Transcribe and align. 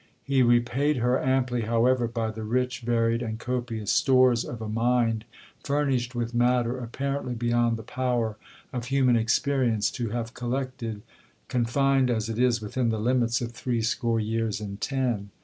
He 0.23 0.41
repayed 0.41 0.97
her 0.97 1.21
amply, 1.23 1.61
however, 1.61 2.07
by 2.07 2.31
the 2.31 2.41
rich, 2.41 2.79
varied, 2.79 3.21
and 3.21 3.37
copious 3.37 3.91
stores 3.91 4.43
of 4.43 4.59
a 4.59 4.67
mind, 4.67 5.25
furnished 5.63 6.15
with 6.15 6.33
matter 6.33 6.79
apparently 6.79 7.35
beyond 7.35 7.77
the 7.77 7.83
power 7.83 8.35
of 8.73 8.85
human 8.85 9.15
experience 9.15 9.91
to 9.91 10.09
have 10.09 10.33
collected, 10.33 11.03
confined, 11.49 12.09
as 12.09 12.29
it 12.29 12.39
is, 12.39 12.61
within 12.63 12.89
the 12.89 12.97
limits 12.97 13.41
of 13.41 13.51
threescore 13.51 14.19
years 14.19 14.59
and 14.59 14.81
ten. 14.81 15.29